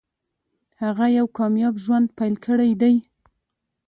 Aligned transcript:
هغه 0.83 1.05
یو 1.17 1.25
کامیاب 1.37 1.75
ژوند 1.85 2.07
پیل 2.17 2.35
کړی 2.45 2.71
دی 2.81 2.95